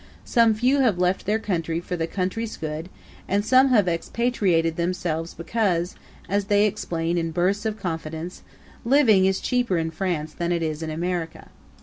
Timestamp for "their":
1.27-1.37, 1.95-2.07